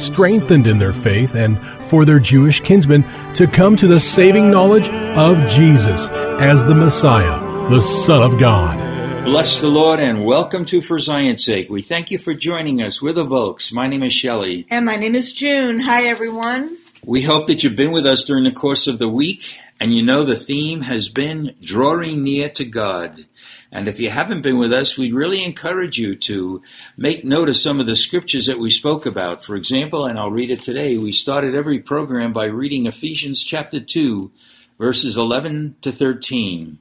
strengthened 0.00 0.66
in 0.66 0.78
their 0.78 0.92
faith 0.92 1.34
and 1.34 1.58
for 1.86 2.04
their 2.04 2.18
Jewish 2.18 2.60
kinsmen 2.60 3.02
to 3.34 3.46
come 3.46 3.76
to 3.76 3.86
the 3.86 4.00
saving 4.00 4.50
knowledge 4.50 4.88
of 4.88 5.36
Jesus 5.48 6.08
as 6.40 6.64
the 6.66 6.74
Messiah, 6.74 7.40
the 7.70 7.80
Son 7.80 8.22
of 8.22 8.38
God. 8.38 9.24
Bless 9.24 9.60
the 9.60 9.68
Lord 9.68 10.00
and 10.00 10.24
welcome 10.24 10.64
to 10.66 10.82
For 10.82 10.98
Zion's 10.98 11.44
Sake. 11.44 11.70
We 11.70 11.82
thank 11.82 12.10
you 12.10 12.18
for 12.18 12.34
joining 12.34 12.82
us. 12.82 13.00
We're 13.00 13.14
the 13.14 13.24
Volks. 13.24 13.72
My 13.72 13.86
name 13.86 14.02
is 14.02 14.12
Shelly. 14.12 14.66
And 14.70 14.84
my 14.84 14.96
name 14.96 15.14
is 15.14 15.32
June. 15.32 15.80
Hi, 15.80 16.04
everyone. 16.04 16.76
We 17.04 17.22
hope 17.22 17.46
that 17.46 17.62
you've 17.62 17.76
been 17.76 17.92
with 17.92 18.06
us 18.06 18.22
during 18.24 18.44
the 18.44 18.52
course 18.52 18.86
of 18.86 18.98
the 18.98 19.08
week 19.08 19.58
and 19.80 19.94
you 19.94 20.02
know 20.02 20.24
the 20.24 20.36
theme 20.36 20.82
has 20.82 21.08
been 21.08 21.54
drawing 21.60 22.22
near 22.22 22.48
to 22.50 22.64
God. 22.64 23.26
And 23.74 23.88
if 23.88 23.98
you 23.98 24.08
haven't 24.08 24.42
been 24.42 24.56
with 24.56 24.72
us, 24.72 24.96
we'd 24.96 25.12
really 25.12 25.42
encourage 25.42 25.98
you 25.98 26.14
to 26.14 26.62
make 26.96 27.24
note 27.24 27.48
of 27.48 27.56
some 27.56 27.80
of 27.80 27.86
the 27.86 27.96
scriptures 27.96 28.46
that 28.46 28.60
we 28.60 28.70
spoke 28.70 29.04
about. 29.04 29.44
For 29.44 29.56
example, 29.56 30.06
and 30.06 30.16
I'll 30.16 30.30
read 30.30 30.52
it 30.52 30.60
today, 30.62 30.96
we 30.96 31.10
started 31.10 31.56
every 31.56 31.80
program 31.80 32.32
by 32.32 32.44
reading 32.44 32.86
Ephesians 32.86 33.42
chapter 33.42 33.80
2, 33.80 34.30
verses 34.78 35.16
11 35.16 35.74
to 35.82 35.90
13. 35.90 36.78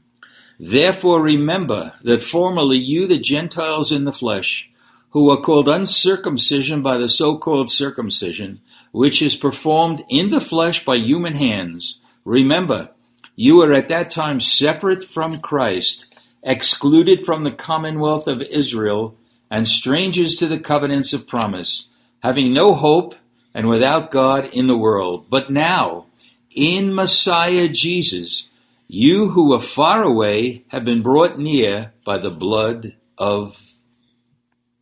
Therefore 0.60 1.20
remember 1.20 1.94
that 2.04 2.22
formerly 2.22 2.78
you, 2.78 3.08
the 3.08 3.18
Gentiles 3.18 3.92
in 3.92 4.06
the 4.06 4.14
flesh, 4.14 4.70
who 5.10 5.32
are 5.32 5.42
called 5.42 5.68
uncircumcision 5.68 6.84
by 6.84 6.98
the 6.98 7.10
so-called 7.10 7.72
circumcision, 7.72 8.62
which 8.92 9.20
is 9.20 9.36
performed 9.36 10.06
in 10.10 10.30
the 10.30 10.42
flesh 10.42 10.86
by 10.86 10.98
human 10.98 11.34
hands, 11.34 12.02
remember, 12.24 12.92
you 13.36 13.56
were 13.56 13.74
at 13.74 13.88
that 13.88 14.12
time 14.12 14.40
separate 14.40 15.04
from 15.04 15.40
Christ, 15.40 16.06
excluded 16.44 17.26
from 17.26 17.44
the 17.44 17.52
commonwealth 17.52 18.28
of 18.28 18.42
Israel, 18.42 19.16
and 19.50 19.68
strangers 19.68 20.36
to 20.36 20.48
the 20.48 20.60
covenants 20.60 21.14
of 21.14 21.28
promise, 21.28 21.90
having 22.22 22.54
no 22.54 22.74
hope 22.74 23.16
and 23.54 23.70
without 23.70 24.12
God 24.12 24.46
in 24.46 24.68
the 24.68 24.78
world. 24.78 25.28
But 25.30 25.50
now, 25.50 26.08
in 26.56 26.94
Messiah 26.94 27.68
Jesus, 27.68 28.50
you 28.88 29.30
who 29.30 29.50
were 29.50 29.60
far 29.60 30.04
away 30.04 30.66
have 30.70 30.86
been 30.86 31.02
brought 31.02 31.38
near 31.38 31.94
by 32.04 32.18
the 32.18 32.32
blood 32.32 32.96
of 33.18 33.62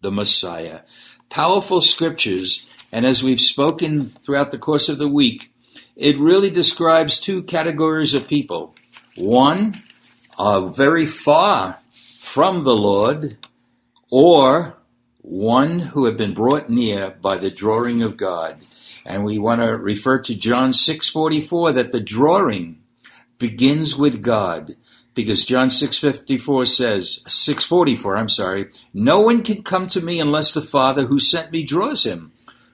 the 0.01 0.11
Messiah. 0.11 0.81
Powerful 1.29 1.81
scriptures, 1.81 2.65
and 2.91 3.05
as 3.05 3.23
we've 3.23 3.41
spoken 3.41 4.15
throughout 4.23 4.51
the 4.51 4.57
course 4.57 4.89
of 4.89 4.97
the 4.97 5.07
week, 5.07 5.53
it 5.95 6.17
really 6.17 6.49
describes 6.49 7.19
two 7.19 7.43
categories 7.43 8.13
of 8.13 8.27
people. 8.27 8.75
One, 9.15 9.83
are 10.41 10.69
very 10.69 11.05
far 11.05 11.77
from 12.19 12.63
the 12.63 12.75
Lord, 12.75 13.37
or 14.09 14.75
one 15.19 15.79
who 15.93 16.05
have 16.05 16.17
been 16.17 16.33
brought 16.33 16.67
near 16.67 17.11
by 17.21 17.37
the 17.37 17.51
drawing 17.51 18.01
of 18.01 18.17
God. 18.17 18.57
And 19.05 19.23
we 19.23 19.37
want 19.37 19.61
to 19.61 19.77
refer 19.77 20.17
to 20.17 20.33
John 20.33 20.73
6:44 20.73 21.73
that 21.73 21.91
the 21.91 21.99
drawing 21.99 22.79
begins 23.37 23.95
with 23.95 24.23
God. 24.23 24.75
Because 25.13 25.45
John 25.45 25.69
6:54 25.69 26.65
says 26.65 27.19
6:44 27.27 28.17
I'm 28.17 28.29
sorry 28.29 28.69
no 28.95 29.19
one 29.19 29.43
can 29.43 29.61
come 29.61 29.85
to 29.89 30.01
me 30.01 30.19
unless 30.19 30.53
the 30.53 30.63
Father 30.63 31.05
who 31.05 31.19
sent 31.19 31.51
me 31.51 31.61
draws 31.61 32.03
him. 32.03 32.31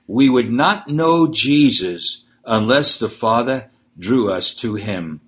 We 0.07 0.29
would 0.29 0.53
not 0.53 0.88
know 0.88 1.27
Jesus 1.27 2.23
unless 2.45 2.97
the 2.97 3.09
Father 3.09 3.69
drew 4.00 4.31
us 4.31 4.53
to 4.56 4.75
him 4.75 5.19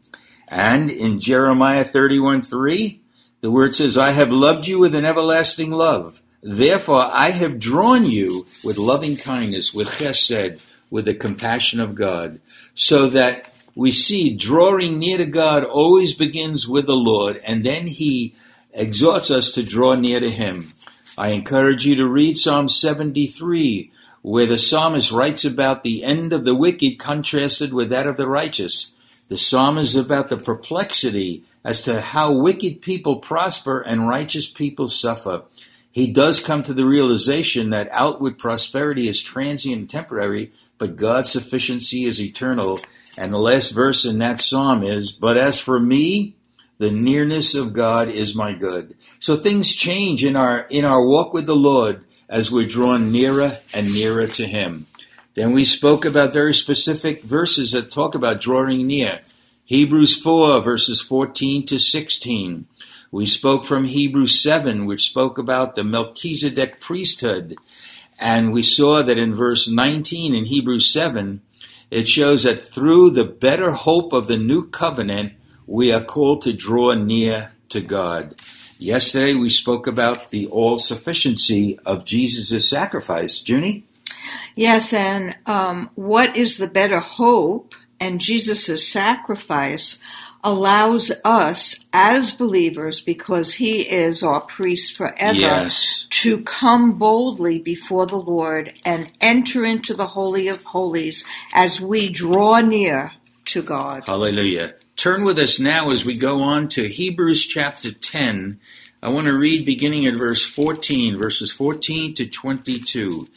and 0.49 0.89
in 0.89 1.19
Jeremiah 1.19 1.83
31 1.83 2.41
3, 2.41 2.99
the 3.41 3.51
word 3.51 3.75
says, 3.75 3.97
I 3.97 4.11
have 4.11 4.31
loved 4.31 4.67
you 4.67 4.79
with 4.79 4.95
an 4.95 5.05
everlasting 5.05 5.71
love. 5.71 6.21
Therefore, 6.41 7.07
I 7.11 7.31
have 7.31 7.59
drawn 7.59 8.05
you 8.05 8.47
with 8.63 8.77
loving 8.77 9.15
kindness, 9.15 9.73
with 9.73 9.89
chesed, 9.89 10.59
with 10.89 11.05
the 11.05 11.13
compassion 11.13 11.79
of 11.79 11.95
God. 11.95 12.39
So 12.73 13.07
that 13.09 13.53
we 13.75 13.91
see 13.91 14.35
drawing 14.35 14.99
near 14.99 15.17
to 15.17 15.25
God 15.25 15.63
always 15.63 16.13
begins 16.13 16.67
with 16.67 16.87
the 16.87 16.95
Lord, 16.95 17.39
and 17.45 17.63
then 17.63 17.87
He 17.87 18.35
exhorts 18.73 19.29
us 19.29 19.51
to 19.51 19.63
draw 19.63 19.93
near 19.93 20.19
to 20.19 20.31
Him. 20.31 20.73
I 21.17 21.29
encourage 21.29 21.85
you 21.85 21.95
to 21.95 22.07
read 22.07 22.37
Psalm 22.37 22.69
73, 22.69 23.91
where 24.21 24.45
the 24.45 24.57
psalmist 24.57 25.11
writes 25.11 25.45
about 25.45 25.83
the 25.83 26.03
end 26.03 26.33
of 26.33 26.45
the 26.45 26.55
wicked 26.55 26.97
contrasted 26.97 27.73
with 27.73 27.89
that 27.89 28.07
of 28.07 28.17
the 28.17 28.27
righteous. 28.27 28.93
The 29.29 29.37
psalm 29.37 29.77
is 29.77 29.95
about 29.95 30.29
the 30.29 30.37
perplexity 30.37 31.43
as 31.63 31.81
to 31.83 32.01
how 32.01 32.31
wicked 32.31 32.81
people 32.81 33.17
prosper 33.17 33.79
and 33.79 34.07
righteous 34.07 34.49
people 34.49 34.87
suffer. 34.87 35.43
He 35.91 36.11
does 36.11 36.39
come 36.39 36.63
to 36.63 36.73
the 36.73 36.85
realization 36.85 37.69
that 37.69 37.89
outward 37.91 38.39
prosperity 38.39 39.07
is 39.07 39.21
transient 39.21 39.79
and 39.79 39.89
temporary, 39.89 40.51
but 40.77 40.95
God's 40.95 41.31
sufficiency 41.31 42.05
is 42.05 42.19
eternal. 42.19 42.79
And 43.17 43.31
the 43.31 43.39
last 43.39 43.69
verse 43.69 44.03
in 44.05 44.17
that 44.19 44.41
psalm 44.41 44.83
is, 44.83 45.11
But 45.11 45.37
as 45.37 45.59
for 45.59 45.79
me, 45.79 46.35
the 46.79 46.89
nearness 46.89 47.53
of 47.53 47.73
God 47.73 48.09
is 48.09 48.33
my 48.33 48.53
good. 48.53 48.95
So 49.19 49.35
things 49.35 49.75
change 49.75 50.23
in 50.23 50.35
our, 50.35 50.61
in 50.69 50.85
our 50.85 51.05
walk 51.05 51.33
with 51.33 51.45
the 51.45 51.55
Lord 51.55 52.05
as 52.29 52.49
we're 52.49 52.67
drawn 52.67 53.11
nearer 53.11 53.57
and 53.73 53.93
nearer 53.93 54.27
to 54.27 54.47
Him. 54.47 54.87
Then 55.39 55.53
we 55.53 55.63
spoke 55.63 56.03
about 56.03 56.33
very 56.33 56.53
specific 56.53 57.23
verses 57.23 57.71
that 57.71 57.93
talk 57.93 58.13
about 58.13 58.41
drawing 58.41 58.85
near. 58.87 59.21
Hebrews 59.63 60.21
4 60.21 60.59
verses 60.61 60.99
14 60.99 61.65
to 61.67 61.79
16. 61.79 62.67
We 63.09 63.25
spoke 63.25 63.63
from 63.63 63.85
Hebrews 63.85 64.43
7, 64.43 64.85
which 64.85 65.07
spoke 65.07 65.37
about 65.37 65.75
the 65.75 65.85
Melchizedek 65.85 66.81
priesthood. 66.81 67.55
And 68.19 68.51
we 68.51 68.63
saw 68.63 69.01
that 69.01 69.17
in 69.17 69.33
verse 69.33 69.65
19 69.65 70.35
in 70.35 70.43
Hebrews 70.43 70.91
7, 70.91 71.41
it 71.89 72.09
shows 72.09 72.43
that 72.43 72.73
through 72.73 73.11
the 73.11 73.23
better 73.23 73.71
hope 73.71 74.11
of 74.11 74.27
the 74.27 74.37
new 74.37 74.67
covenant, 74.67 75.35
we 75.65 75.89
are 75.93 76.03
called 76.03 76.41
to 76.41 76.51
draw 76.51 76.95
near 76.95 77.53
to 77.69 77.79
God. 77.79 78.35
Yesterday 78.77 79.35
we 79.35 79.49
spoke 79.49 79.87
about 79.87 80.31
the 80.31 80.47
all 80.47 80.77
sufficiency 80.77 81.79
of 81.85 82.03
Jesus' 82.03 82.69
sacrifice. 82.69 83.41
Junie? 83.47 83.85
Yes, 84.55 84.93
and 84.93 85.35
um, 85.45 85.89
what 85.95 86.35
is 86.37 86.57
the 86.57 86.67
better 86.67 86.99
hope 86.99 87.73
and 87.99 88.19
Jesus' 88.21 88.87
sacrifice? 88.87 89.99
allows 90.43 91.11
us 91.25 91.85
as 91.93 92.31
believers, 92.31 93.01
because 93.01 93.53
he 93.55 93.81
is 93.81 94.23
our 94.23 94.41
priest 94.41 94.95
forever, 94.95 95.37
Yes. 95.37 96.07
to 96.09 96.39
come 96.43 96.91
boldly 96.91 97.59
before 97.59 98.05
the 98.05 98.15
Lord 98.15 98.73
and 98.85 99.11
enter 99.19 99.65
into 99.65 99.93
the 99.93 100.07
Holy 100.07 100.47
of 100.47 100.63
Holies 100.63 101.25
as 101.53 101.81
we 101.81 102.09
draw 102.09 102.59
near 102.61 103.11
to 103.45 103.61
God. 103.61 104.03
Hallelujah. 104.05 104.75
Turn 104.95 105.23
with 105.23 105.37
us 105.39 105.59
now 105.59 105.89
as 105.91 106.05
we 106.05 106.17
go 106.17 106.41
on 106.41 106.67
to 106.69 106.87
Hebrews 106.87 107.45
chapter 107.45 107.91
10. 107.91 108.59
I 109.01 109.09
want 109.09 109.27
to 109.27 109.37
read 109.37 109.65
beginning 109.65 110.05
at 110.05 110.15
verse 110.15 110.45
14, 110.45 111.17
verses 111.17 111.51
14 111.51 112.13
to 112.15 112.25
22. 112.25 113.27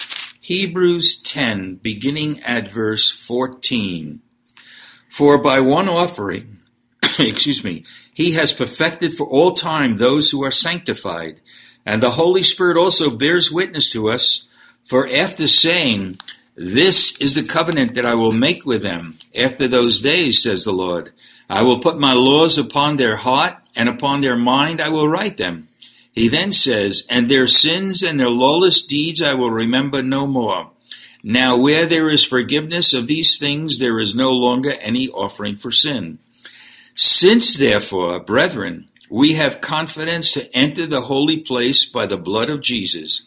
Hebrews 0.53 1.17
10, 1.23 1.77
beginning 1.77 2.43
at 2.43 2.69
verse 2.69 3.11
14. 3.11 4.21
For 5.09 5.39
by 5.39 5.61
one 5.61 5.89
offering, 5.89 6.59
excuse 7.19 7.65
me, 7.65 7.87
he 8.13 8.33
has 8.33 8.53
perfected 8.53 9.15
for 9.15 9.27
all 9.27 9.53
time 9.53 9.97
those 9.97 10.31
who 10.31 10.45
are 10.45 10.51
sanctified. 10.51 11.41
And 11.87 12.03
the 12.03 12.11
Holy 12.11 12.43
Spirit 12.43 12.77
also 12.77 13.09
bears 13.09 13.51
witness 13.51 13.89
to 13.93 14.11
us, 14.11 14.47
for 14.85 15.09
after 15.09 15.47
saying, 15.47 16.19
This 16.55 17.17
is 17.17 17.35
the 17.35 17.45
covenant 17.45 17.95
that 17.95 18.05
I 18.05 18.13
will 18.13 18.33
make 18.33 18.67
with 18.67 18.83
them 18.83 19.19
after 19.35 19.67
those 19.67 20.01
days, 20.01 20.43
says 20.43 20.65
the 20.65 20.73
Lord. 20.73 21.15
I 21.49 21.63
will 21.63 21.79
put 21.79 21.99
my 21.99 22.13
laws 22.13 22.59
upon 22.59 22.97
their 22.97 23.17
heart, 23.17 23.57
and 23.75 23.89
upon 23.89 24.21
their 24.21 24.37
mind 24.37 24.83
I 24.83 24.91
will 24.91 25.09
write 25.09 25.39
them. 25.39 25.69
He 26.13 26.29
then 26.29 26.53
says, 26.53 27.05
And 27.09 27.29
their 27.29 27.47
sins 27.47 28.03
and 28.03 28.21
their 28.21 28.31
lawless 28.31 28.83
deeds 28.83 29.23
I 29.23 29.35
will 29.35 29.51
remember 29.51 30.03
no 30.03 30.27
more. 30.27 30.71
Now, 31.23 31.57
where 31.57 31.87
there 31.87 32.11
is 32.11 32.25
forgiveness 32.25 32.93
of 32.93 33.07
these 33.07 33.39
things, 33.39 33.79
there 33.79 33.99
is 33.99 34.15
no 34.15 34.31
longer 34.31 34.73
any 34.81 35.09
offering 35.09 35.57
for 35.57 35.71
sin. 35.71 36.19
Since, 36.95 37.55
therefore, 37.55 38.21
brethren, 38.21 38.89
we 39.09 39.35
have 39.35 39.61
confidence 39.61 40.33
to 40.33 40.55
enter 40.55 40.87
the 40.87 41.03
holy 41.03 41.39
place 41.39 41.87
by 41.87 42.07
the 42.07 42.17
blood 42.17 42.51
of 42.51 42.61
Jesus, 42.61 43.23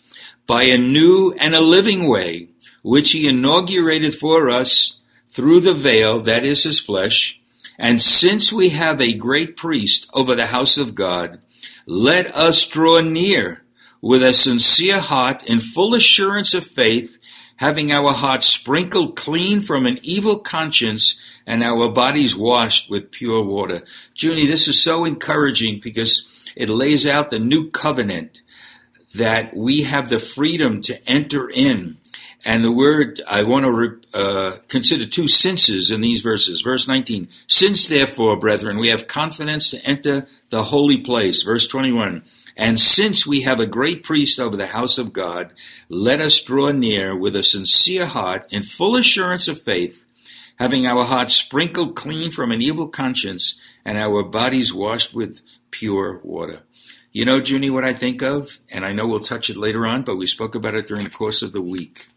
by 0.46 0.64
a 0.64 0.78
new 0.78 1.34
and 1.40 1.56
a 1.56 1.62
living 1.62 2.08
way, 2.08 2.50
which 2.84 3.12
he 3.12 3.28
inaugurated 3.28 4.14
for 4.14 4.50
us 4.50 5.00
through 5.32 5.62
the 5.62 5.74
veil, 5.74 6.22
that 6.22 6.44
is 6.44 6.64
his 6.64 6.80
flesh. 6.80 7.40
And 7.80 8.02
since 8.02 8.54
we 8.54 8.70
have 8.70 9.02
a 9.02 9.14
great 9.14 9.56
priest 9.56 10.10
over 10.14 10.36
the 10.36 10.48
house 10.48 10.78
of 10.78 10.96
God, 10.96 11.40
let 11.86 12.34
us 12.36 12.66
draw 12.66 13.02
near 13.02 13.64
with 14.02 14.24
a 14.24 14.34
sincere 14.34 15.00
heart 15.00 15.44
in 15.44 15.60
full 15.60 15.96
assurance 15.96 16.54
of 16.54 16.66
faith, 16.66 17.18
having 17.58 17.92
our 17.92 18.12
hearts 18.12 18.48
sprinkled 18.48 19.16
clean 19.16 19.62
from 19.62 19.86
an 19.86 20.00
evil 20.02 20.40
conscience 20.40 21.20
and 21.48 21.64
our 21.64 21.90
bodies 21.90 22.36
washed 22.36 22.90
with 22.90 23.12
pure 23.12 23.44
water. 23.44 23.84
Junie, 24.16 24.48
this 24.48 24.68
is 24.68 24.82
so 24.82 25.06
encouraging 25.06 25.80
because 25.80 26.52
it 26.56 26.70
lays 26.70 27.06
out 27.06 27.30
the 27.30 27.40
new 27.40 27.70
covenant 27.70 28.42
that 29.14 29.56
we 29.56 29.84
have 29.84 30.10
the 30.10 30.20
freedom 30.20 30.82
to 30.82 31.10
enter 31.10 31.50
in. 31.50 31.98
And 32.48 32.64
the 32.64 32.72
word, 32.72 33.22
I 33.28 33.42
want 33.42 33.66
to 33.66 34.18
uh, 34.18 34.58
consider 34.68 35.08
two 35.08 35.24
sinces 35.24 35.92
in 35.92 36.02
these 36.02 36.22
verses. 36.22 36.62
Verse 36.62 36.88
19, 36.88 37.28
since 37.48 37.88
therefore, 37.88 38.38
brethren, 38.38 38.78
we 38.78 38.90
have 38.90 39.08
confidence 39.08 39.72
to 39.72 39.84
enter 39.84 40.28
the 40.52 40.66
holy 40.66 40.98
place. 40.98 41.42
Verse 41.42 41.66
21, 41.66 42.24
and 42.56 42.80
since 42.80 43.26
we 43.26 43.42
have 43.42 43.60
a 43.60 43.66
great 43.66 44.04
priest 44.04 44.40
over 44.40 44.56
the 44.56 44.68
house 44.68 45.00
of 45.00 45.12
God, 45.12 45.54
let 45.90 46.22
us 46.22 46.40
draw 46.40 46.72
near 46.72 47.18
with 47.18 47.36
a 47.36 47.42
sincere 47.42 48.06
heart 48.06 48.46
in 48.52 48.62
full 48.62 48.96
assurance 48.96 49.48
of 49.48 49.64
faith, 49.64 50.04
having 50.60 50.86
our 50.86 51.04
hearts 51.04 51.34
sprinkled 51.34 51.96
clean 51.96 52.30
from 52.30 52.52
an 52.52 52.62
evil 52.62 52.88
conscience 52.88 53.60
and 53.84 53.98
our 53.98 54.24
bodies 54.24 54.72
washed 54.72 55.16
with 55.16 55.42
pure 55.72 56.22
water. 56.24 56.62
You 57.12 57.26
know, 57.26 57.38
Junie, 57.38 57.70
what 57.70 57.86
I 57.86 57.94
think 57.94 58.22
of, 58.22 58.60
and 58.70 58.86
I 58.86 58.92
know 58.92 59.08
we'll 59.08 59.20
touch 59.20 59.50
it 59.50 59.58
later 59.58 59.88
on, 59.88 60.04
but 60.04 60.18
we 60.18 60.28
spoke 60.28 60.54
about 60.54 60.76
it 60.76 60.86
during 60.86 61.06
the 61.06 61.10
course 61.10 61.42
of 61.42 61.54
the 61.54 61.62
week, 61.62 62.08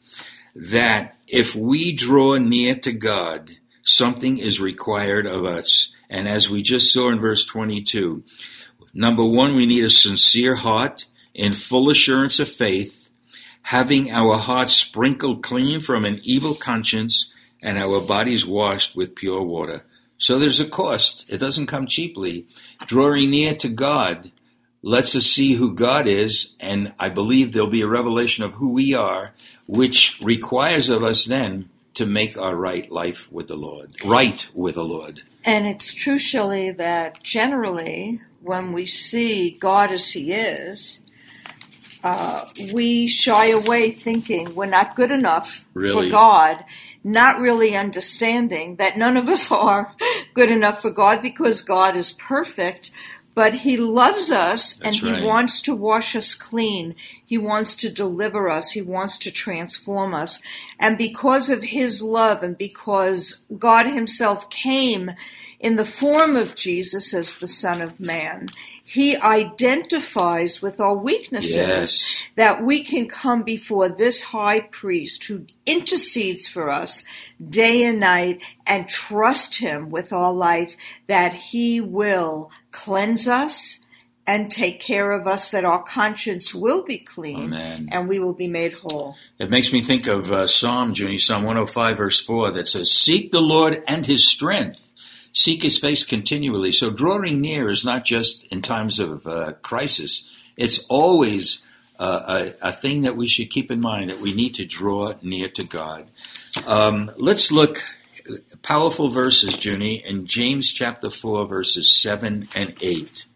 that 0.59 1.15
if 1.29 1.55
we 1.55 1.93
draw 1.93 2.37
near 2.37 2.75
to 2.75 2.93
God, 2.93 3.57
something 3.85 4.39
is 4.39 4.61
required 4.61 5.25
of 5.25 5.45
us. 5.45 5.95
And 6.11 6.27
as 6.27 6.51
we 6.51 6.63
just 6.63 6.93
saw 6.93 7.11
in 7.11 7.21
verse 7.21 7.45
22, 7.45 8.25
number 8.93 9.25
one, 9.25 9.55
we 9.55 9.67
need 9.67 9.85
a 9.85 9.91
sincere 9.91 10.57
heart 10.57 11.07
in 11.33 11.53
full 11.53 11.89
assurance 11.91 12.41
of 12.41 12.49
faith, 12.49 13.09
having 13.63 14.11
our 14.11 14.37
hearts 14.37 14.75
sprinkled 14.75 15.45
clean 15.45 15.81
from 15.81 16.05
an 16.05 16.19
evil 16.25 16.57
conscience 16.57 17.33
and 17.63 17.79
our 17.79 18.01
bodies 18.01 18.45
washed 18.45 18.97
with 18.97 19.15
pure 19.15 19.43
water. 19.43 19.85
So 20.17 20.41
there's 20.41 20.59
a 20.59 20.69
cost. 20.69 21.25
It 21.29 21.39
doesn't 21.39 21.69
come 21.69 21.87
cheaply. 21.87 22.47
Drawing 22.87 23.31
near 23.31 23.55
to 23.55 23.69
God 23.69 24.33
lets 24.83 25.15
us 25.15 25.27
see 25.27 25.55
who 25.55 25.75
God 25.75 26.09
is, 26.09 26.57
and 26.59 26.93
I 26.99 27.11
believe 27.11 27.53
there'll 27.53 27.69
be 27.69 27.83
a 27.83 27.89
revelation 27.89 28.43
of 28.43 28.55
who 28.55 28.73
we 28.73 28.95
are, 28.95 29.35
which 29.69 30.19
requires 30.23 30.89
of 30.89 31.05
us 31.05 31.27
then 31.27 31.69
to 31.93 32.07
make 32.07 32.39
our 32.39 32.57
right 32.57 32.91
life 32.91 33.31
with 33.31 33.49
the 33.49 33.57
Lord, 33.57 33.93
right 34.05 34.49
with 34.55 34.75
the 34.77 34.85
Lord. 34.85 35.23
And 35.45 35.67
it's 35.67 35.95
true, 35.95 36.19
Shelly, 36.19 36.71
that 36.73 37.23
generally 37.23 38.21
when 38.43 38.73
we 38.73 38.87
see 38.87 39.51
God 39.51 39.93
as 39.93 40.11
He 40.13 40.33
is, 40.33 41.01
uh, 42.03 42.47
we 42.73 43.07
shy 43.07 43.47
away 43.47 43.91
thinking 43.91 44.55
we're 44.55 44.67
not 44.67 44.97
good 44.97 45.11
enough 45.11 45.67
Really? 45.75 46.09
for 46.09 46.11
God, 46.11 46.65
not 47.05 47.39
really 47.39 47.77
understanding 47.77 48.77
that 48.77 48.97
none 48.97 49.17
of 49.17 49.29
us 49.29 49.51
are 49.53 49.95
good 50.33 50.51
enough 50.51 50.81
for 50.81 50.91
God 50.91 51.21
because 51.21 51.61
God 51.61 51.95
is 51.95 52.13
perfect. 52.13 52.91
But 53.39 53.55
he 53.55 53.77
loves 53.77 54.33
us 54.33 54.81
and 54.81 54.95
That's 54.95 54.99
he 54.99 55.13
right. 55.13 55.23
wants 55.23 55.61
to 55.61 55.73
wash 55.73 56.17
us 56.17 56.35
clean. 56.35 56.97
He 57.25 57.39
wants 57.39 57.77
to 57.77 57.89
deliver 57.89 58.51
us. 58.51 58.73
He 58.73 58.83
wants 58.83 59.17
to 59.19 59.31
transform 59.31 60.13
us. 60.13 60.43
And 60.77 60.99
because 60.99 61.49
of 61.49 61.63
his 61.63 62.03
love 62.03 62.43
and 62.43 62.59
because 62.59 63.45
God 63.57 63.87
himself 63.87 64.51
came 64.51 65.13
in 65.61 65.77
the 65.77 65.85
form 65.85 66.35
of 66.35 66.57
Jesus 66.57 67.15
as 67.15 67.39
the 67.39 67.47
Son 67.47 67.81
of 67.81 68.01
Man, 68.01 68.49
he 68.91 69.15
identifies 69.19 70.63
with 70.63 70.81
our 70.81 70.95
weaknesses 70.97 71.55
Yes. 71.57 72.25
that 72.37 72.65
we 72.65 72.83
can 72.83 73.07
come 73.07 73.43
before 73.43 73.87
this 73.91 74.23
high 74.23 74.61
priest 74.61 75.25
who 75.25 75.45
intercedes 75.67 76.49
for 76.49 76.71
us 76.71 77.05
day 77.51 77.83
and 77.85 78.01
night 78.01 78.41
and 78.67 78.89
trust 78.89 79.57
him 79.57 79.91
with 79.91 80.11
our 80.11 80.33
life 80.33 80.75
that 81.07 81.35
he 81.35 81.83
will 81.83 82.51
cleanse 82.71 83.29
us 83.29 83.85
and 84.27 84.51
take 84.51 84.81
care 84.81 85.13
of 85.13 85.27
us 85.27 85.51
that 85.51 85.67
our 85.67 85.83
conscience 85.83 86.55
will 86.55 86.83
be 86.83 86.97
clean 86.97 87.45
Amen. 87.53 87.89
and 87.93 88.09
we 88.09 88.19
will 88.19 88.33
be 88.35 88.49
made 88.49 88.73
whole. 88.73 89.17
It 89.39 89.51
makes 89.51 89.71
me 89.71 89.83
think 89.83 90.07
of 90.07 90.33
uh, 90.33 90.47
Psalm, 90.47 90.95
Junie, 90.95 91.19
Psalm 91.19 91.43
105, 91.45 91.97
verse 91.99 92.21
4, 92.23 92.51
that 92.53 92.69
says, 92.69 92.91
Seek 92.91 93.33
the 93.33 93.41
Lord 93.43 93.83
and 93.87 94.07
his 94.07 94.27
strength. 94.27 94.88
Seek 95.33 95.63
his 95.63 95.79
face 95.79 96.05
continually. 96.05 96.73
So 96.73 96.91
drawing 96.91 97.41
near 97.41 97.69
is 97.69 97.85
not 97.85 98.05
just 98.05 98.51
in 98.53 98.63
times 98.63 98.99
of 98.99 99.27
uh, 99.27 99.53
crisis. 99.63 100.29
It's 100.57 100.79
always 100.89 101.63
uh, 101.99 102.53
a, 102.63 102.69
a 102.69 102.73
thing 102.73 103.03
that 103.03 103.17
we 103.17 103.27
should 103.27 103.51
keep 103.51 103.71
in 103.71 103.81
mind 103.81 104.11
that 104.11 104.21
we 104.21 104.33
need 104.33 104.55
to 104.55 104.65
draw 104.65 105.15
near 105.23 105.49
to 105.51 105.65
God. 105.65 106.09
Um, 106.67 107.11
let's 107.17 107.53
look 107.53 107.83
powerful 108.63 109.09
verses, 109.09 109.63
Junie, 109.65 110.05
in 110.05 110.27
James 110.27 110.73
chapter 110.73 111.11
4, 111.11 111.47
verses 111.47 111.91
7 111.91 112.49
and 112.55 112.75
8. 112.81 113.27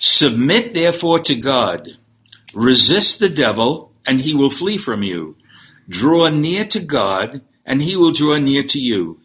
Submit 0.00 0.74
therefore 0.74 1.20
to 1.20 1.34
God. 1.34 1.96
Resist 2.54 3.18
the 3.18 3.28
devil, 3.28 3.92
and 4.06 4.20
he 4.20 4.34
will 4.34 4.50
flee 4.50 4.78
from 4.78 5.02
you. 5.02 5.36
Draw 5.88 6.28
near 6.30 6.64
to 6.66 6.80
God, 6.80 7.42
and 7.64 7.82
he 7.82 7.96
will 7.96 8.12
draw 8.12 8.38
near 8.38 8.62
to 8.64 8.78
you. 8.78 9.20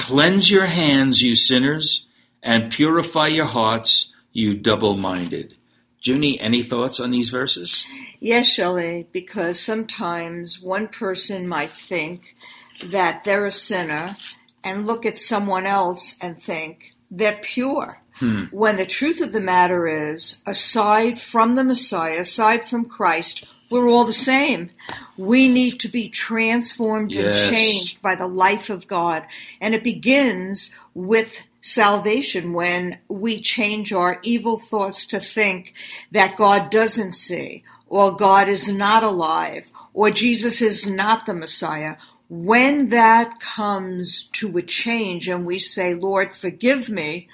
Cleanse 0.00 0.50
your 0.50 0.64
hands, 0.64 1.20
you 1.20 1.36
sinners, 1.36 2.06
and 2.42 2.72
purify 2.72 3.26
your 3.26 3.44
hearts, 3.44 4.14
you 4.32 4.54
double 4.54 4.96
minded. 4.96 5.56
Junie, 6.00 6.40
any 6.40 6.62
thoughts 6.62 6.98
on 6.98 7.10
these 7.10 7.28
verses? 7.28 7.84
Yes, 8.18 8.48
Shelly, 8.48 9.08
because 9.12 9.60
sometimes 9.60 10.58
one 10.58 10.88
person 10.88 11.46
might 11.46 11.68
think 11.70 12.34
that 12.82 13.24
they're 13.24 13.44
a 13.44 13.52
sinner 13.52 14.16
and 14.64 14.86
look 14.86 15.04
at 15.04 15.18
someone 15.18 15.66
else 15.66 16.16
and 16.22 16.40
think 16.40 16.94
they're 17.10 17.38
pure. 17.42 18.00
Hmm. 18.14 18.44
When 18.50 18.76
the 18.76 18.86
truth 18.86 19.20
of 19.20 19.32
the 19.32 19.40
matter 19.42 19.86
is, 19.86 20.42
aside 20.46 21.18
from 21.18 21.56
the 21.56 21.64
Messiah, 21.64 22.20
aside 22.20 22.64
from 22.64 22.86
Christ, 22.86 23.44
we're 23.70 23.88
all 23.88 24.04
the 24.04 24.12
same. 24.12 24.70
We 25.16 25.48
need 25.48 25.78
to 25.80 25.88
be 25.88 26.08
transformed 26.08 27.12
Yes. 27.12 27.46
and 27.48 27.56
changed 27.56 28.02
by 28.02 28.14
the 28.16 28.26
life 28.26 28.68
of 28.68 28.86
God. 28.86 29.24
And 29.60 29.74
it 29.74 29.84
begins 29.84 30.74
with 30.94 31.46
salvation 31.60 32.52
when 32.52 32.98
we 33.08 33.40
change 33.40 33.92
our 33.92 34.18
evil 34.22 34.58
thoughts 34.58 35.06
to 35.06 35.20
think 35.20 35.72
that 36.10 36.36
God 36.36 36.70
doesn't 36.70 37.12
see, 37.12 37.62
or 37.86 38.16
God 38.16 38.48
is 38.48 38.68
not 38.68 39.02
alive, 39.02 39.70
or 39.94 40.10
Jesus 40.10 40.60
is 40.60 40.86
not 40.86 41.26
the 41.26 41.34
Messiah. 41.34 41.96
When 42.28 42.88
that 42.90 43.40
comes 43.40 44.24
to 44.32 44.56
a 44.56 44.62
change 44.62 45.28
and 45.28 45.44
we 45.44 45.58
say, 45.58 45.94
Lord, 45.94 46.34
forgive 46.34 46.88
me, 46.88 47.28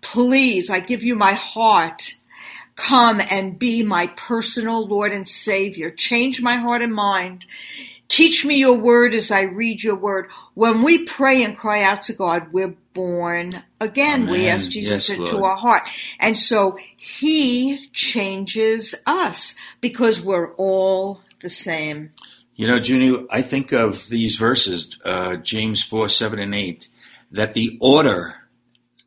Please, 0.00 0.70
I 0.70 0.78
give 0.78 1.02
you 1.02 1.16
my 1.16 1.32
heart. 1.32 2.14
Come 2.78 3.20
and 3.28 3.58
be 3.58 3.82
my 3.82 4.06
personal 4.06 4.86
Lord 4.86 5.12
and 5.12 5.28
Savior. 5.28 5.90
Change 5.90 6.40
my 6.40 6.54
heart 6.54 6.80
and 6.80 6.94
mind. 6.94 7.44
Teach 8.06 8.44
me 8.44 8.54
your 8.54 8.76
word 8.78 9.14
as 9.14 9.32
I 9.32 9.42
read 9.42 9.82
your 9.82 9.96
word. 9.96 10.30
When 10.54 10.82
we 10.84 10.98
pray 11.04 11.42
and 11.42 11.56
cry 11.56 11.82
out 11.82 12.04
to 12.04 12.12
God, 12.12 12.52
we're 12.52 12.76
born 12.94 13.64
again. 13.80 14.22
Amen. 14.22 14.30
We 14.30 14.48
ask 14.48 14.70
Jesus 14.70 15.08
Yes, 15.08 15.18
into 15.18 15.36
Lord. 15.38 15.44
our 15.50 15.56
heart. 15.56 15.88
And 16.20 16.38
so 16.38 16.78
he 16.96 17.86
changes 17.92 18.94
us 19.06 19.56
because 19.80 20.20
we're 20.22 20.54
all 20.54 21.20
the 21.42 21.50
same. 21.50 22.12
You 22.54 22.68
know, 22.68 22.76
Junie, 22.76 23.26
I 23.28 23.42
think 23.42 23.72
of 23.72 24.08
these 24.08 24.36
verses, 24.36 24.96
uh, 25.04 25.34
James 25.34 25.82
4, 25.82 26.08
7, 26.08 26.38
and 26.38 26.54
8, 26.54 26.86
that 27.32 27.54
the 27.54 27.76
order 27.80 28.36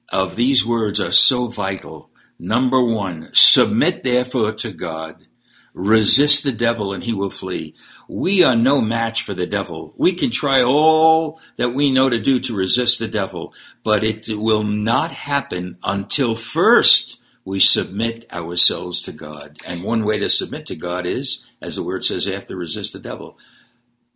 of 0.10 0.36
these 0.36 0.66
words 0.66 1.00
are 1.00 1.14
so 1.14 1.48
vital. 1.48 2.10
Number 2.44 2.84
one, 2.84 3.30
submit 3.34 4.04
therefore 4.04 4.54
to 4.54 4.72
God, 4.72 5.28
resist 5.76 6.44
the 6.44 6.52
devil, 6.52 6.92
and 6.92 7.04
he 7.04 7.14
will 7.14 7.30
flee. 7.30 7.76
We 8.10 8.44
are 8.44 8.56
no 8.56 8.82
match 8.82 9.22
for 9.22 9.36
the 9.36 9.46
devil. 9.46 9.94
We 9.96 10.14
can 10.14 10.32
try 10.32 10.64
all 10.64 11.40
that 11.58 11.76
we 11.76 11.92
know 11.92 12.10
to 12.10 12.20
do 12.20 12.40
to 12.40 12.56
resist 12.56 12.98
the 12.98 13.08
devil, 13.08 13.54
but 13.84 14.04
it 14.04 14.28
will 14.30 14.64
not 14.64 15.12
happen 15.12 15.78
until 15.84 16.34
first 16.34 17.20
we 17.46 17.60
submit 17.60 18.26
ourselves 18.34 19.04
to 19.04 19.12
God. 19.12 19.60
And 19.68 19.84
one 19.84 20.04
way 20.04 20.18
to 20.18 20.28
submit 20.28 20.66
to 20.66 20.76
God 20.76 21.06
is, 21.06 21.46
as 21.62 21.76
the 21.76 21.84
word 21.84 22.04
says, 22.04 22.26
after 22.26 22.56
resist 22.56 22.94
the 22.94 23.00
devil, 23.00 23.38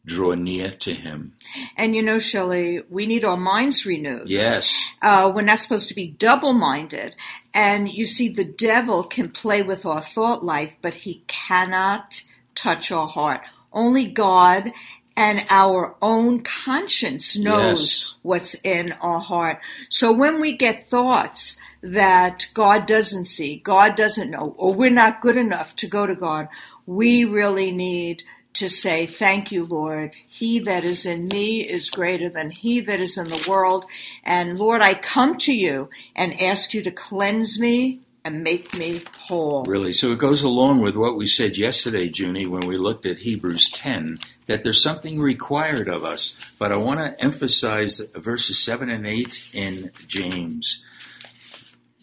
draw 0.05 0.33
near 0.33 0.71
to 0.71 0.93
him. 0.93 1.33
And 1.75 1.95
you 1.95 2.01
know, 2.03 2.19
Shelly, 2.19 2.81
we 2.89 3.05
need 3.05 3.25
our 3.25 3.38
minds 3.38 3.85
renewed. 3.85 4.29
Yes. 4.29 4.91
uh, 5.01 5.31
we're 5.33 5.41
not 5.41 5.59
supposed 5.59 5.89
to 5.89 5.95
be 5.95 6.07
double 6.07 6.53
minded. 6.53 7.15
And 7.53 7.91
you 7.91 8.05
see, 8.05 8.29
the 8.29 8.43
devil 8.45 9.03
can 9.03 9.29
play 9.29 9.62
with 9.63 9.85
our 9.85 10.01
thought 10.01 10.43
life, 10.45 10.75
but 10.81 10.93
he 10.95 11.24
cannot 11.27 12.21
touch 12.53 12.91
our 12.91 13.07
heart. 13.07 13.41
Only 13.74 14.05
God 14.05 14.71
and 15.17 15.45
our 15.50 15.95
own 16.01 16.41
conscience 16.43 17.38
knows 17.38 17.81
Yes. 17.81 18.15
what's 18.21 18.53
in 18.63 18.91
our 19.01 19.19
heart. 19.19 19.59
So 19.89 20.12
when 20.12 20.39
we 20.41 20.55
get 20.57 20.88
thoughts 20.89 21.57
that 21.81 22.47
God 22.53 22.85
doesn't 22.85 23.25
see, 23.25 23.57
God 23.57 23.95
doesn't 23.95 24.29
know, 24.31 24.53
or 24.57 24.74
we're 24.74 24.89
not 24.89 25.21
good 25.21 25.38
enough 25.38 25.75
to 25.77 25.88
go 25.88 26.05
to 26.05 26.15
God, 26.15 26.47
we 26.85 27.24
really 27.24 27.71
need 27.71 28.24
to 28.55 28.69
say, 28.69 29.05
Thank 29.05 29.51
you, 29.51 29.65
Lord. 29.65 30.15
He 30.27 30.59
that 30.59 30.83
is 30.83 31.05
in 31.05 31.27
me 31.27 31.62
is 31.62 31.89
greater 31.89 32.29
than 32.29 32.51
he 32.51 32.81
that 32.81 33.00
is 33.00 33.17
in 33.17 33.29
the 33.29 33.45
world. 33.47 33.85
And 34.24 34.57
Lord, 34.57 34.81
I 34.81 34.93
come 34.93 35.38
to 35.39 35.53
you 35.53 35.89
and 36.15 36.41
ask 36.41 36.74
you 36.74 36.81
to 36.83 36.91
cleanse 36.91 37.59
me 37.59 38.01
and 38.25 38.43
make 38.43 38.75
me 38.75 39.03
whole. 39.19 39.65
Really. 39.65 39.93
So 39.93 40.12
it 40.12 40.17
goes 40.17 40.41
along 40.41 40.81
with 40.81 40.95
what 40.95 41.15
we 41.15 41.27
said 41.27 41.57
yesterday, 41.57 42.12
Junie, 42.12 42.47
when 42.47 42.65
we 42.67 42.75
looked 42.75 43.05
at 43.05 43.19
Hebrews 43.19 43.69
10, 43.69 44.17
that 44.47 44.63
there's 44.63 44.81
something 44.81 45.19
required 45.19 45.88
of 45.88 46.03
us. 46.03 46.35
But 46.57 46.71
I 46.71 46.77
want 46.77 47.00
to 47.00 47.24
emphasize 47.24 48.01
verses 48.15 48.63
7 48.63 48.89
and 48.89 49.05
8 49.05 49.51
in 49.53 49.91
James. 50.07 50.83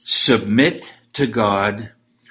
Submit 0.04 0.94
to 1.14 1.26
God, 1.26 1.90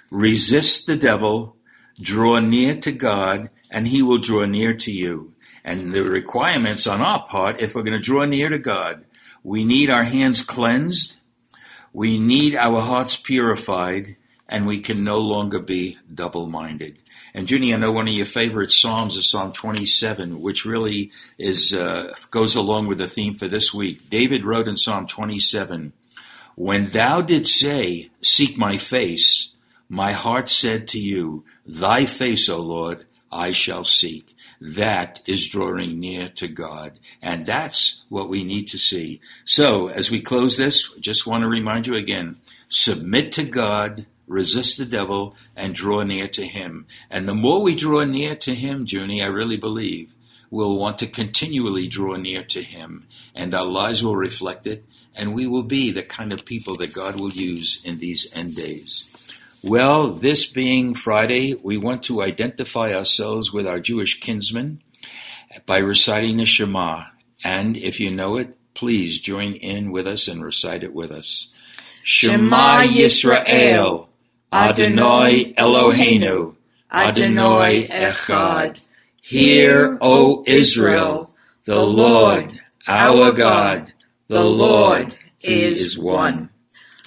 resist 0.10 0.88
the 0.88 0.96
devil, 0.96 1.58
draw 2.00 2.40
near 2.40 2.76
to 2.78 2.94
God, 2.94 3.50
and 3.72 3.88
he 3.88 4.02
will 4.04 4.18
draw 4.18 4.46
near 4.46 4.74
to 4.76 4.92
you. 4.92 5.34
And 5.64 5.94
the 5.94 6.04
requirements 6.04 6.86
on 6.86 7.02
our 7.02 7.26
part, 7.26 7.62
if 7.62 7.74
we're 7.74 7.84
going 7.84 8.00
to 8.00 8.06
draw 8.06 8.26
near 8.26 8.50
to 8.50 8.60
God, 8.60 9.06
we 9.44 9.64
need 9.64 9.90
our 9.90 10.04
hands 10.04 10.44
cleansed, 10.44 11.18
we 11.94 12.20
need 12.20 12.56
our 12.56 12.82
hearts 12.82 13.16
purified, 13.16 14.18
and 14.48 14.68
we 14.68 14.80
can 14.80 15.04
no 15.04 15.20
longer 15.20 15.60
be 15.60 15.98
double 16.14 16.46
minded. 16.46 16.98
And 17.34 17.50
Junie, 17.50 17.74
I 17.74 17.78
know 17.78 17.94
one 17.94 18.10
of 18.10 18.14
your 18.14 18.26
favorite 18.26 18.72
psalms 18.72 19.16
is 19.16 19.30
Psalm 19.30 19.54
27, 19.54 20.42
which 20.42 20.66
really 20.66 21.12
is 21.38 21.74
uh, 21.74 22.14
goes 22.30 22.56
along 22.56 22.88
with 22.88 22.98
the 22.98 23.08
theme 23.08 23.36
for 23.36 23.48
this 23.48 23.74
week. 23.74 24.10
David 24.10 24.44
wrote 24.44 24.68
in 24.68 24.76
Psalm 24.76 25.08
27, 25.08 25.94
"When 26.56 26.90
thou 26.90 27.22
didst 27.22 27.58
say, 27.58 28.10
Seek 28.22 28.58
my 28.58 28.78
face, 28.78 29.54
my 29.88 30.12
heart 30.12 30.50
said 30.50 30.90
to 30.90 31.00
you, 31.00 31.46
Thy 31.66 32.06
face, 32.06 32.50
O 32.50 32.60
Lord, 32.60 33.06
I 33.32 33.52
shall 33.52 33.84
seek." 33.84 34.36
That 34.60 35.22
is 35.26 35.48
drawing 35.48 36.00
near 36.00 36.30
to 36.30 36.48
God, 36.48 37.00
and 37.20 37.48
that's 37.48 38.04
what 38.10 38.30
we 38.30 38.44
need 38.44 38.68
to 38.68 38.78
see. 38.78 39.20
So, 39.44 39.88
as 39.88 40.12
we 40.12 40.22
close 40.22 40.58
this, 40.58 40.88
just 41.00 41.26
want 41.26 41.42
to 41.42 41.48
remind 41.48 41.88
you 41.88 41.96
again: 41.96 42.36
submit 42.70 43.32
to 43.34 43.44
God, 43.44 44.06
resist 44.28 44.78
the 44.78 44.86
devil, 44.86 45.36
and 45.56 45.74
draw 45.74 46.04
near 46.04 46.28
to 46.28 46.46
Him. 46.46 46.86
And 47.10 47.28
the 47.28 47.34
more 47.34 47.62
we 47.62 47.74
draw 47.74 48.04
near 48.04 48.36
to 48.36 48.54
Him, 48.54 48.86
Junie, 48.88 49.24
I 49.24 49.28
really 49.28 49.58
believe, 49.58 50.14
we'll 50.52 50.78
want 50.78 51.00
to 51.00 51.08
continually 51.08 51.88
draw 51.88 52.16
near 52.16 52.44
to 52.44 52.62
Him, 52.62 53.08
and 53.34 53.56
our 53.56 53.66
lives 53.66 54.04
will 54.04 54.16
reflect 54.16 54.68
it, 54.68 54.86
and 55.16 55.34
we 55.34 55.48
will 55.48 55.64
be 55.64 55.90
the 55.92 56.04
kind 56.04 56.32
of 56.32 56.46
people 56.46 56.76
that 56.78 56.94
God 56.94 57.20
will 57.20 57.32
use 57.32 57.82
in 57.84 57.98
these 57.98 58.32
end 58.36 58.56
days. 58.56 59.11
Well, 59.64 60.14
this 60.14 60.48
being 60.48 60.96
Friday, 60.96 61.54
we 61.54 61.78
want 61.78 62.02
to 62.04 62.24
identify 62.24 62.94
ourselves 62.94 63.54
with 63.54 63.68
our 63.68 63.80
Jewish 63.80 64.20
kinsmen 64.20 64.82
by 65.68 65.78
reciting 65.78 66.38
the 66.38 66.48
Shema. 66.48 67.04
And 67.44 67.78
if 67.78 68.00
you 68.00 68.10
know 68.10 68.38
it, 68.38 68.58
please 68.74 69.20
join 69.20 69.54
in 69.54 69.92
with 69.92 70.08
us 70.08 70.28
and 70.28 70.44
recite 70.44 70.84
it 70.84 70.96
with 70.96 71.12
us. 71.12 71.54
Shema 72.04 72.86
Yisrael, 72.88 74.08
Adonai 74.52 75.54
Eloheinu, 75.54 76.56
Adonai 76.92 77.88
Echad. 77.88 78.80
Hear, 79.22 80.00
O 80.02 80.44
Israel, 80.48 81.36
the 81.66 81.86
Lord, 81.86 82.60
our 82.88 83.32
God, 83.32 83.94
the 84.28 84.44
Lord 84.44 85.16
is 85.42 86.00
one. 86.00 86.51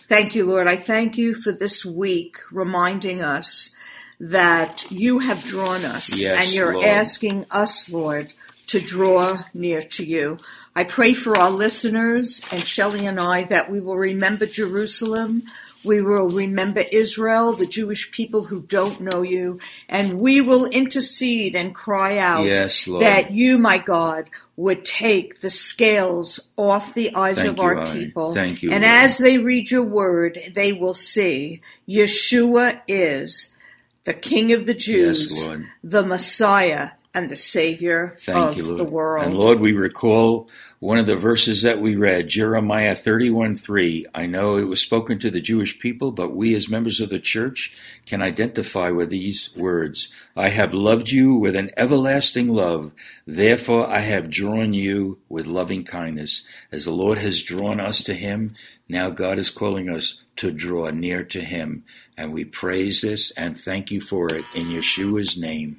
Thank 0.08 0.34
you, 0.34 0.44
Lord. 0.44 0.68
I 0.68 0.76
thank 0.76 1.16
you 1.16 1.34
for 1.34 1.52
this 1.52 1.84
week 1.84 2.36
reminding 2.50 3.22
us 3.22 3.74
that 4.20 4.90
you 4.90 5.18
have 5.20 5.44
drawn 5.44 5.84
us 5.84 6.18
Yes, 6.18 6.44
and 6.44 6.54
you're 6.54 6.74
Lord. 6.74 6.86
asking 6.86 7.44
us, 7.50 7.90
Lord, 7.90 8.32
to 8.68 8.80
draw 8.80 9.44
near 9.52 9.82
to 9.82 10.04
you. 10.04 10.38
I 10.76 10.84
pray 10.84 11.14
for 11.14 11.36
our 11.38 11.50
listeners 11.50 12.40
and 12.50 12.66
Shelly 12.66 13.06
and 13.06 13.18
I 13.20 13.44
that 13.44 13.70
we 13.70 13.80
will 13.80 13.96
remember 13.96 14.46
Jerusalem. 14.46 15.44
We 15.84 16.00
will 16.00 16.28
remember 16.28 16.80
Israel, 16.90 17.52
the 17.52 17.66
Jewish 17.66 18.10
people 18.10 18.44
who 18.44 18.60
don't 18.62 19.00
know 19.00 19.22
you, 19.22 19.60
and 19.88 20.18
we 20.18 20.40
will 20.40 20.64
intercede 20.66 21.54
and 21.54 21.74
cry 21.74 22.16
out 22.18 22.46
Yes, 22.46 22.88
Lord. 22.88 23.02
that 23.02 23.32
you, 23.32 23.58
my 23.58 23.78
God, 23.78 24.30
would 24.56 24.84
take 24.84 25.40
the 25.40 25.50
scales 25.50 26.38
off 26.56 26.94
the 26.94 27.14
eyes 27.14 27.38
Thank 27.38 27.50
of 27.50 27.56
you, 27.56 27.62
our 27.64 27.78
Ari. 27.78 27.90
people. 28.04 28.34
Thank 28.34 28.62
you, 28.62 28.70
And 28.70 28.82
Lord. 28.84 28.94
as 28.94 29.18
they 29.18 29.38
read 29.38 29.70
your 29.70 29.84
word, 29.84 30.38
they 30.54 30.72
will 30.72 30.94
see 30.94 31.60
Yeshua 31.88 32.80
is 32.86 33.56
the 34.04 34.14
King 34.14 34.52
of 34.52 34.66
the 34.66 34.74
Jews, 34.74 35.44
Yes, 35.46 35.58
the 35.82 36.04
Messiah, 36.04 36.90
and 37.14 37.30
the 37.30 37.36
Savior 37.36 38.16
Thank 38.20 38.50
of 38.50 38.56
you, 38.56 38.64
Lord. 38.64 38.78
the 38.78 38.84
world. 38.84 39.24
And 39.24 39.36
Lord, 39.36 39.60
we 39.60 39.72
recall 39.72 40.48
one 40.80 40.98
of 40.98 41.06
the 41.06 41.16
verses 41.16 41.62
that 41.62 41.80
we 41.80 41.96
read, 41.96 42.28
Jeremiah 42.28 42.94
31 42.94 43.56
3. 43.56 44.06
I 44.14 44.26
know 44.26 44.58
it 44.58 44.64
was 44.64 44.82
spoken 44.82 45.18
to 45.20 45.30
the 45.30 45.40
Jewish 45.40 45.78
people, 45.78 46.12
but 46.12 46.34
we 46.34 46.54
as 46.54 46.68
members 46.68 47.00
of 47.00 47.08
the 47.08 47.20
church 47.20 47.72
can 48.04 48.20
identify 48.20 48.90
with 48.90 49.10
these 49.10 49.48
words. 49.56 50.08
I 50.36 50.48
have 50.48 50.74
loved 50.74 51.10
you 51.10 51.36
with 51.36 51.56
an 51.56 51.70
everlasting 51.76 52.48
love. 52.48 52.92
Therefore, 53.26 53.90
I 53.90 54.00
have 54.00 54.28
drawn 54.28 54.74
you 54.74 55.20
with 55.28 55.46
loving 55.46 55.84
kindness. 55.84 56.42
As 56.70 56.84
the 56.84 56.90
Lord 56.90 57.18
has 57.18 57.42
drawn 57.42 57.80
us 57.80 58.02
to 58.02 58.14
him, 58.14 58.54
now 58.88 59.08
God 59.08 59.38
is 59.38 59.50
calling 59.50 59.88
us 59.88 60.20
to 60.36 60.50
draw 60.50 60.90
near 60.90 61.24
to 61.24 61.40
him. 61.40 61.84
And 62.16 62.32
we 62.32 62.44
praise 62.44 63.00
this 63.00 63.30
and 63.32 63.58
thank 63.58 63.90
you 63.90 64.00
for 64.00 64.28
it 64.28 64.44
in 64.54 64.66
Yeshua's 64.66 65.36
name. 65.36 65.78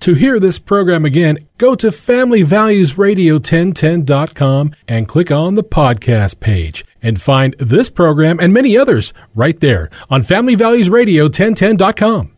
To 0.00 0.14
hear 0.14 0.38
this 0.38 0.60
program 0.60 1.04
again, 1.04 1.38
go 1.58 1.74
to 1.74 1.88
FamilyValuesRadio1010.com 1.88 4.74
and 4.86 5.08
click 5.08 5.32
on 5.32 5.56
the 5.56 5.64
podcast 5.64 6.38
page 6.40 6.84
and 7.02 7.20
find 7.20 7.56
this 7.58 7.90
program 7.90 8.38
and 8.40 8.54
many 8.54 8.78
others 8.78 9.12
right 9.34 9.58
there 9.58 9.90
on 10.08 10.22
FamilyValuesRadio1010.com. 10.22 12.37